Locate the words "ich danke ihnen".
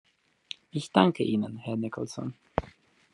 0.71-1.57